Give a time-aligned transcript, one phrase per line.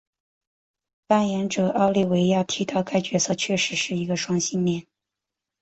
[1.05, 4.87] 扮演者奥利维亚提到该角色确实是一个双性恋。